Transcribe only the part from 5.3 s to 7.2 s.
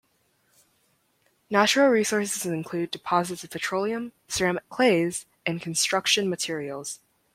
and construction materials.